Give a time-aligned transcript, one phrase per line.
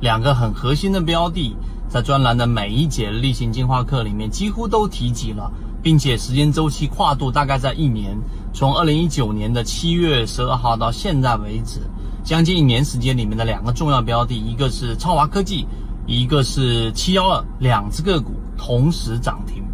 [0.00, 1.56] 两个很核心的标的。
[1.88, 5.50] 在专栏的每一节例行进化课里面，几乎都提及了，
[5.82, 8.14] 并且时间周期跨度大概在一年，
[8.52, 11.80] 从二零一九年的七月十二号到现在为止，
[12.22, 15.66] 将近一年时间里面的两个重要标的，一个是超华科技，
[16.06, 19.64] 一个是七幺二，两只个股同时涨停，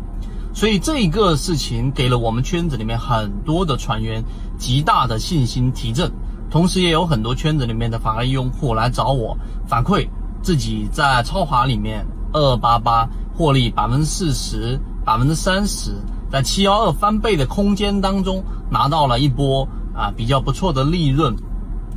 [0.54, 4.22] 所以这一个事情给了我们圈子里面很多的船员
[4.56, 6.12] 极大的信心提振，
[6.48, 9.36] 同时也有很多圈子里面的法律用户来找我
[9.66, 10.08] 反馈。
[10.44, 15.92] 自己在超华里面二八八获利百分之四十、百分之三十，
[16.30, 21.34] 在七幺二翻倍的空间当中拿到了一波啊比较不错的利润，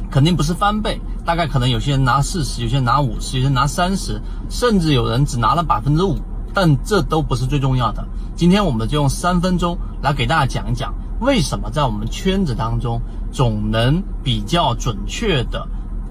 [0.09, 6.16] 肯定不是翻倍，大概可能有些人拿四十，有些人拿五十，有些人拿三十，甚至有人只拿了百分之五，
[6.53, 8.08] 但这都不是最重要的。
[8.34, 15.68] 今天我们就用三分钟来给大家讲一讲，为什么在我们圈子当中总能比较准确的。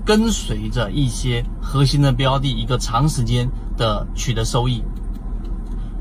[0.06, 4.80] 跟随着一些核心的标的，一个长时间的取得收益。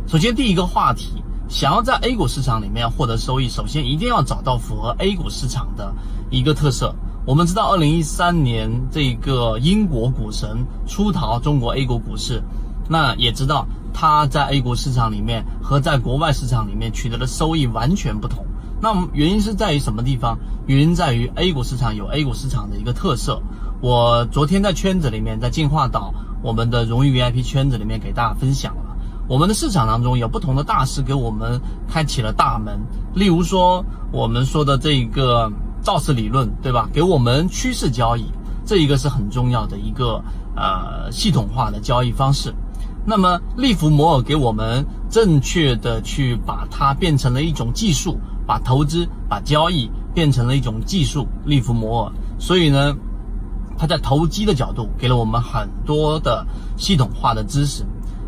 [0.06, 5.92] 首先，第一个话题，想要在 A 股市场里面获得收益，首先一定要找到符合 A 股市场的
[6.30, 6.94] 一个特色。
[7.26, 12.44] 我们知道，二零一三年这个英国股神出逃中国 A 股股市，
[12.88, 18.46] 那也知道他在 A 股市场里面和在国外市场里面取得的收益完全不同。
[18.80, 20.38] 那原因是在于什么地方？
[20.68, 23.42] 原因在于 A 股市场有 A 股市场的一个特色。
[23.86, 28.98] 我昨天在圈子里面，在进化岛我们的荣誉 VIP 圈子里面给大家分享了，
[29.28, 32.80] 我们的市场当中有不同的大师给我们开启了大门。
[33.14, 35.52] 例如说，我们说的这个
[35.84, 36.90] 造势理论，对吧？
[36.92, 38.26] 给我们趋势交易，
[38.66, 40.20] 这一个是很重要的一个
[40.56, 42.52] 呃系统化的交易方式。
[43.06, 48.18] 那么利弗摩尔给我们正确的去把它变成了一种技术，
[48.48, 51.28] 把投资、把交易变成了一种技术。
[51.46, 52.98] 利弗摩尔，所以呢。
[53.78, 56.46] 他在投机的角度给了我们很多的
[56.78, 57.86] 系统化的知识，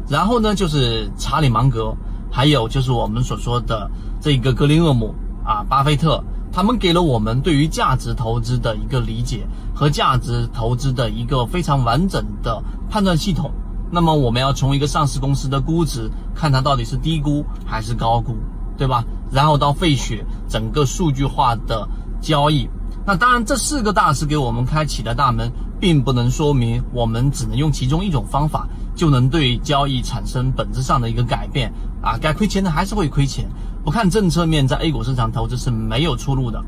[0.10, 1.96] 然后呢，就是查理芒格，
[2.32, 3.90] 还有就是我们所说的
[4.22, 5.14] 这个格林厄姆
[5.46, 13.52] 啊，巴菲特，他们给了我们对于价值投资的一个理解和价值投资的一个非常完整的判断系统。
[13.90, 18.36] 那么我们要从一个上市公司的估值看它到底是低估还是高估，
[18.78, 19.06] 对吧？
[19.32, 21.88] 然后到费雪整个数据化的
[22.22, 22.70] 交易。
[23.08, 32.18] 那当然，这四个大师给我们开启的大门，并不能说明我们只能用其中一种方法就能对交易产生本质上的一个改变啊！
[32.22, 33.48] 该亏钱的还是会亏钱，
[33.82, 36.62] 不看政策面，在 A 股市场投资是没有出路的。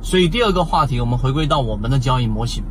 [0.00, 2.64] 所以第二个话题，我们回归到我们的交易模型。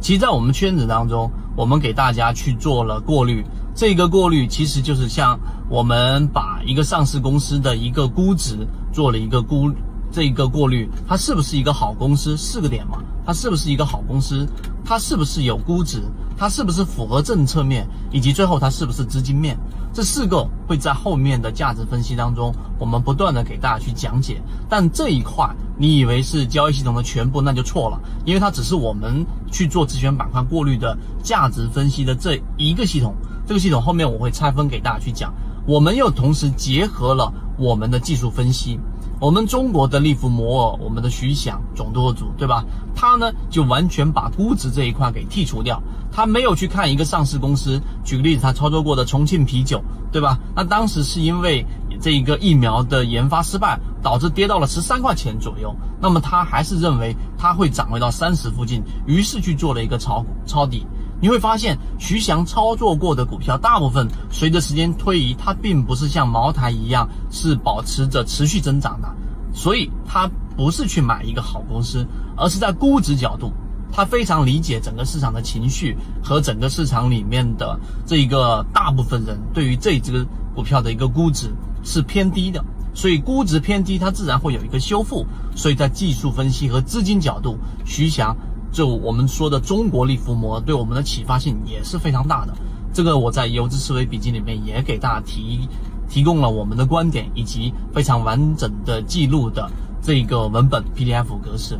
[0.00, 3.44] 其实，在我们圈子当中，我们给大家去做了过滤，
[3.74, 5.36] 这个过滤其实就是像
[5.68, 9.68] 我们把一个上市公司的一个估值做了一个估。
[10.14, 12.36] 这一个过滤，它是不是一个好公司？
[12.36, 14.46] 四个点嘛，它是不是一个好公司？
[14.84, 16.00] 它是不是有估值？
[16.36, 17.84] 它是不是符合政策面？
[18.12, 19.58] 以及最后它是不是资金面？
[19.92, 24.40] 这四个会在后面的价值分析当中，我们不断的给大家去讲解。
[24.68, 33.16] 但这一块你以为是交易系统的全部，那就错了，因为它只是我们去做自选板块过滤的价值分析的这一个系统。
[33.48, 35.34] 这个系统后面我会拆分给大家去讲。
[35.66, 38.78] 我们又同时结合了我们的技术分析。
[39.24, 42.62] 我们中国的利弗摩尔，我们的徐翔总舵主，对吧？
[42.94, 47.80] 他呢就完全把估值这一块给剔除掉，他没有去看一个上市公司。
[48.04, 49.82] 举个例子，他操作过的重庆啤酒，
[50.12, 50.38] 对吧？
[50.54, 51.64] 那当时是因为
[52.02, 55.74] 这一个疫苗的研发失败，导致跌到了十三块钱左右。
[55.98, 60.86] 那么他还是认为它会涨回到三十附近，于是去做了一个炒股抄底。
[61.24, 69.08] 你会发现，徐翔操作过的股票，大部分随着时间推移，它并不是像茅台一样是保持着持续增长的，
[69.54, 72.06] 所以他不是去买一个好公司，
[72.36, 73.50] 而是在估值角度，
[73.90, 81.50] 他非常理解整个市场的情绪和整个市场里面的这一个大部分人对于这只股票的一个估值
[81.82, 82.62] 是偏低的，
[82.92, 85.24] 所以估值偏低，它自然会有一个修复，
[85.56, 87.56] 所以在技术分析和资金角度，
[87.86, 88.36] 徐翔。
[88.74, 92.52] 就我们说的中国力伏魔对我们的启发性也是非常大的。
[92.92, 95.68] 这个我在游资思维笔记里面也给大家提
[96.08, 99.70] 提供了我们的观点以及非常完整的记录的
[100.02, 101.78] 这个文本 PDF 格式。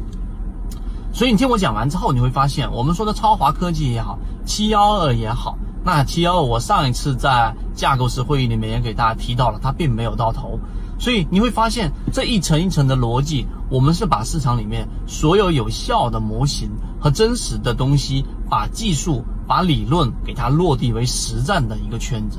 [1.12, 10.60] 所以你听我讲完之后，你会发现我们说的超华科技也好，七幺二也好，那七幺二我上一次在架构师会议里面也给大家提到了，它并没有到头。
[10.98, 16.70] 所以你会发现这一层一层的逻辑，我们是把市场里面所有有效的模型
[17.00, 22.38] 和真实的东西，把技术、把理论给它落地为实战的一个圈子。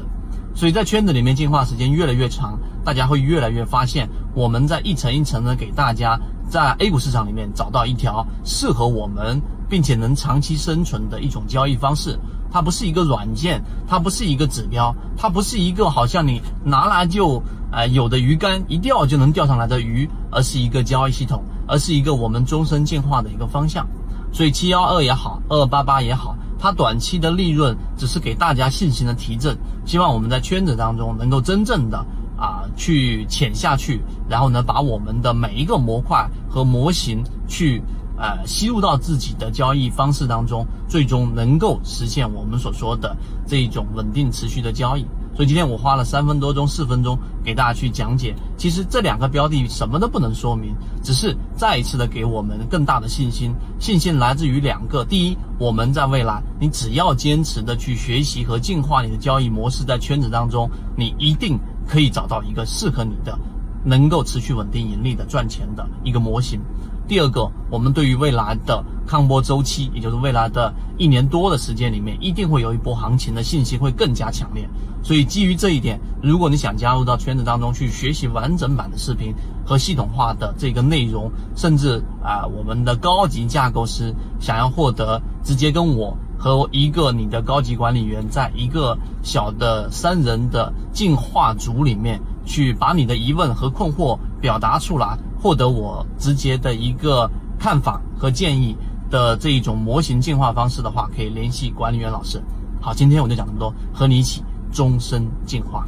[0.56, 6.18] 所以在圈子里面进化时间越来越长，大家会越来越发现，我们在一层一层的给大家
[6.50, 12.18] 在 A 股市场里面找到一条适合我们并且能长期生存的一种交易方式。
[12.56, 23.86] 它不是一个软件，它不是一个指标，它不是一个好像你拿来就呃有的鱼竿一钓就能钓上来的鱼，而是一个交易系统，而是一个我们终身进化的一个方向。
[24.32, 31.98] 所以七幺二也好，二八八也好，它短期的利润只是给大家信心的提振，希望我们在圈子当中能够真正的
[32.38, 37.82] 啊去潜下去，然后呢把我们的每一个模块和模型去。
[38.18, 43.16] 呃，吸入到自己的交易方式当中，最终能够实现我们所说的
[43.46, 45.06] 这一种稳定持续的交易。
[45.36, 50.74] 所以今天我花了三分多钟、四分钟给大家去讲解，其实这两个标的什么都不能说明，
[51.04, 53.54] 只是再一次的给我们更大的信心。
[53.78, 63.38] 信心来自于两个：第一，我们在未来，你只要坚持的去学习和进化你的交易模式，在圈子当中，你一定可以找到一个适合你的、
[63.84, 66.62] 能够持续稳定盈利的赚钱的一个模型。
[67.08, 74.68] 第二个，我们对于未来的抗波周期，也就是未来的一年多的时间里面，一定会有一波行情的信息会更加强烈。
[75.04, 95.20] 所以基于这一点，如果你想加入到圈子当中去学习完整版的视频和系统化的这个内容，甚至啊我们的高级架构师想要获得直接跟我和一个你的高级管理员在一个小的三人的进化组里面去把你的疑问和困惑表达出来。
[95.46, 98.76] 获得我直接的一个看法和建议
[99.12, 102.42] 的这一种模型进化方式的话，可以联系管理员老师。
[102.82, 104.42] 好，今天我就讲这么多，和你一起
[104.74, 105.86] 终身进化。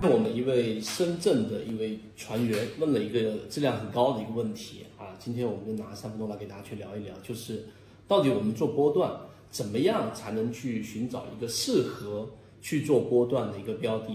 [0.00, 7.66] 我们一位深圳的一位船员问了一个质量很高的一个问题啊，今天我们就拿三分钟来给大家去聊一聊，就是
[8.08, 9.12] 到底我们做波段
[9.50, 12.26] 怎么样才能去寻找一个适合
[12.62, 14.14] 去做波段的一个标的？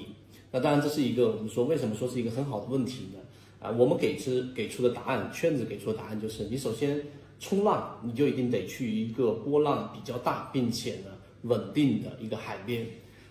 [0.50, 3.20] 那当然这是一个我们说为什么说是一个很好的问题呢？
[3.60, 7.02] 啊，我们给出给出的答案，圈子给出的答案就是，你首先
[7.40, 11.12] 冲浪，你就一定得去一个波浪比较大，并且呢
[11.44, 12.86] 稳定的一个海边。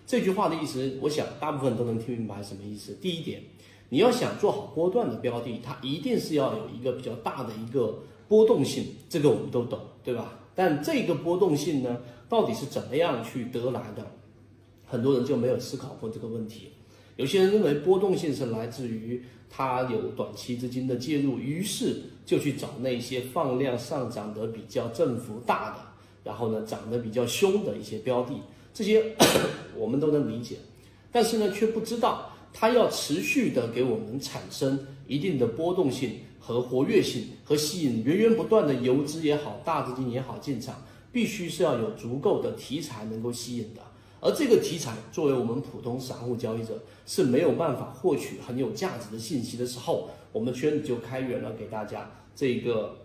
[0.05, 2.93] 这句话的意思，我想大部分都能听明白什么意思。
[3.01, 3.41] 第一点，
[3.89, 7.97] 你要想做好波段的标的，它一定是要有一个比较大的一个
[8.27, 10.39] 波动性，这个我们都懂，对吧？
[10.53, 11.97] 但这个波动性呢，
[12.29, 14.05] 到底是怎么样去得来的？
[14.85, 16.69] 很多人就没有思考过这个问题。
[17.15, 25.77] 有些人认为波动性是来自于它有短期资金的介入，于是就去找那些放量上涨的比较振幅大的，
[26.23, 28.33] 然后呢涨得比较凶的一些标的，
[28.73, 29.15] 这些
[29.77, 30.57] 我们都能理解，
[31.11, 34.77] 但是呢却不知道它要持续的给我们产生
[35.07, 40.83] 一定的波动性和活跃性，和吸引源源不断的游资也好，大资金也好进场，
[41.13, 43.81] 必须是要有足够的题材能够吸引的。
[44.25, 52.97] 而这个题材作为我们普通散户交易者是没有办法获取很有价值的信息的时候，我们圈子就开源了给大家这个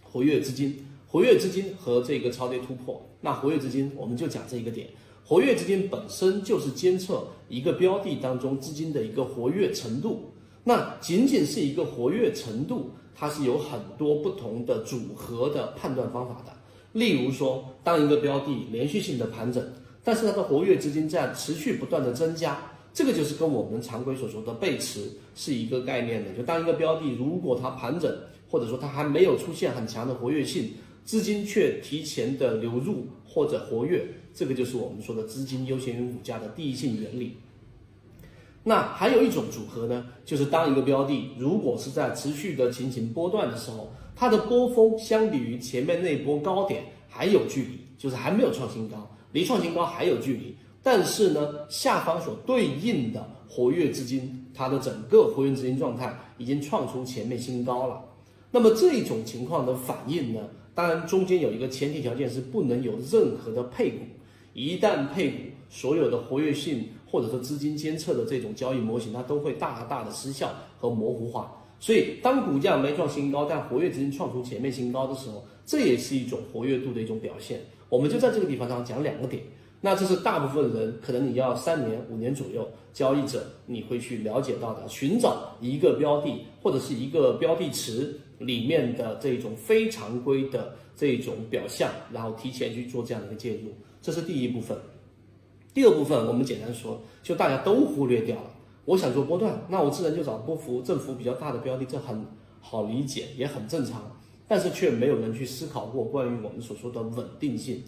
[0.00, 3.04] 活跃资金、活跃资金和这个超跌突破。
[3.20, 4.86] 那活跃资金我们就讲这一个点，
[5.24, 10.30] 活跃资金本身就是监测一个标的当中资金的一个活跃程度。
[10.62, 16.52] 那仅仅是一个活跃程度，它是有很多不同的组合的判断方法的。
[16.92, 19.68] 例如说，当一个标的连续性的盘整。
[20.02, 22.58] 但是它的活跃资金在持续不断的增加，
[22.92, 26.32] 这个就是跟我们常规所说的背驰是一个概念的。
[26.32, 28.10] 就当一个标的如果它盘整，
[28.48, 30.72] 或者说它还没有出现很强的活跃性，
[31.04, 37.36] 资金却提前的流入或者活跃，这个就是我们说的资金优先于股价的第一性原理。
[38.64, 49.10] 那还有一种组合呢，就是当一个标的如果是在持续的进行波段的时候，它的波峰相比于前面那波高点还有距离，就是还没有创新高。
[49.32, 58.02] 离创新高还有距离，但是呢，下方所对应的活跃资金，它的整个活跃资金状态已经创出前面新高了。
[58.50, 60.40] 那么这种情况的反应呢，
[60.74, 63.98] 当然中间有一个前提条件是不能有任何的配股，
[64.54, 65.36] 一旦配股，
[65.68, 71.56] 所有的活跃性或者说资金监测的这种交易模型，它都会大大的失效和模糊化。
[71.78, 77.60] 所以当股价没创新高，但活跃资金创出前面新高的时候，这也是一种活跃度的一种表现。
[77.90, 79.42] 我们就在这个地方上讲两个点，
[79.82, 94.78] 那这是大部分人可能你要三年五年左右交易者你会去了解到的，寻找一个标的或者是一个标的池里面的这种非常规的这种表象，然后提前去做这样的一个介入，这是第一部分。
[95.74, 98.50] 第二部分我们简单说，就大家都忽略掉了。
[98.84, 102.24] 我想做波段，那我自然就找波幅振幅比较大的标的，这很
[102.60, 104.10] 好理解，也很正常。
[104.50, 107.80] 但是却没有人去思考过关于我们所说的稳定性。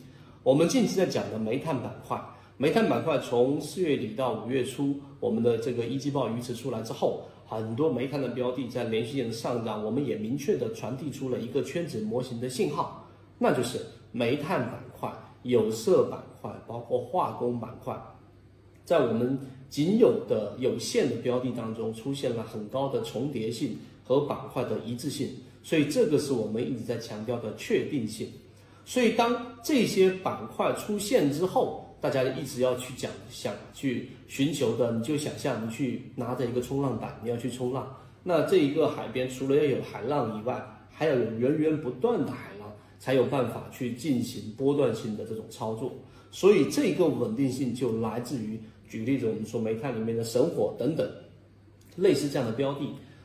[0.44, 2.16] 我们近期在讲的煤炭板块，
[2.56, 13.08] 煤炭板块从四月底到五月初，我们的这个一季报预测出来之后，很多煤炭的标的在连续性的上涨，我们也明确的传递出了一个圈子模型的信号，
[13.40, 13.80] 那就是
[14.12, 18.00] 煤炭板块、有色板块，包括化工板块，
[18.84, 19.36] 在我们
[19.68, 25.28] 仅有的有限的标的当中出现了很高的重叠性和板块的一致性。
[25.62, 28.28] 所以这个是我们一直在强调的确定性。
[28.84, 37.96] 所以当这些板块出现之后，大家一直要去讲、想去寻求的，你就想象你去拿着一个冲浪板，你要去冲浪。
[38.24, 45.92] 那这一个海边除了要有海浪以外，还要有源源不断的海浪，才有办法去进行波段性的这种操作。
[46.32, 51.08] 所以这个稳定性就来自于，举例子，我们说煤炭里面的神火等等，
[51.94, 52.80] 类似这样的标的，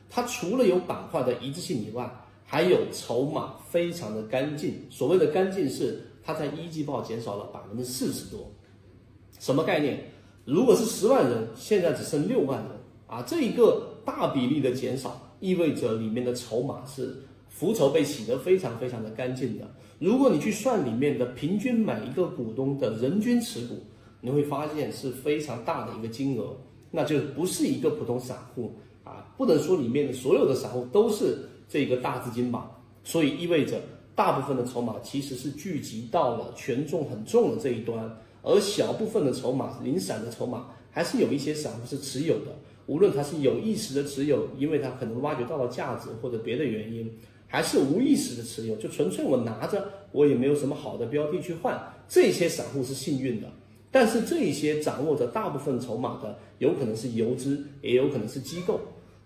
[0.07, 2.07] 它除了有板块的一致性以外，
[2.49, 8.49] 还有筹码非常的干净，所谓的干净是它在一季报减少了百分之四十多，
[9.37, 9.99] 什么概念？
[10.45, 12.71] 如果是十万人，现在只剩六万人
[13.05, 17.17] 啊，这一个大比例的减少，意味着里面的筹码是
[17.49, 19.69] 浮筹被洗得非常非常的干净的。
[19.99, 23.75] 如果你去算里面的平均每一个股东的人均持股，
[24.21, 26.55] 你会发现是非常大的一个金额，
[26.91, 28.71] 那就不是一个普通散户
[29.03, 31.39] 啊，不能说里面的所有的散户都是。
[31.67, 32.71] 这个大资金吧，
[33.03, 33.81] 所以意味着
[34.15, 42.55] 大部分的筹码其实是聚集到了权重很重的这一端，而小部分的筹码零散的筹码还是有一些散户是持有的，
[42.85, 47.11] 无论他是有意识的持有，因为他可能挖掘到了价值或者别的原因，
[47.47, 53.47] 还是无意识的持有，就纯粹我拿着，我也没有什么好的标的去换，这些散户是幸运的，
[53.91, 58.79] 但是这些掌握着大部分筹码的，有可能是游资，也有可能是机构。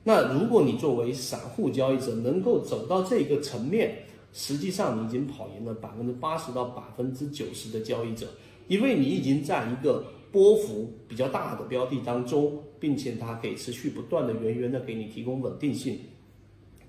[0.04, 4.04] 那如果你作为散户交易者能够走到这个层面，
[4.34, 8.28] 实际上你已经跑赢了百分之八十到百分之九十的交易者，
[8.68, 16.00] 因为你已经在一个波幅比较大的标的当中，并且它可以持续不断的源源的给你提供稳定性。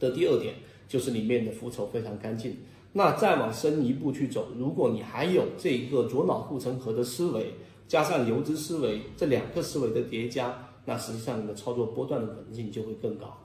[0.01, 0.55] 的第二点
[0.89, 2.57] 就是里面的浮筹非常干净。
[2.95, 7.53] 那再往深一步去走，如果你还有这一个左脑护城河的思维，
[7.87, 10.69] 加上游资思维这两个思维的叠加。
[10.85, 13.39] 那实际上你的操作波段的稳定性就会更高。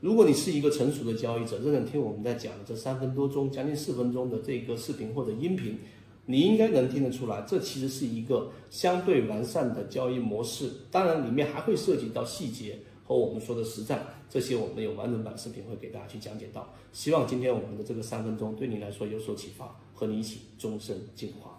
[0.00, 5.78] 如果你是一个成熟的交易者，认真听我们在讲的这三分多钟、将近四分钟的这个视频或者音频，
[6.26, 10.70] 你应该能听得出来，这其实是一个相对完善的交易模式。
[10.90, 16.72] 当然，里面还会涉及到细节和我们说的实战，这些我们有完整版视频会给大家去讲解到。
[16.92, 21.55] 希望今天我们的这个三分钟对你来说有所启发，和你一起终身进化。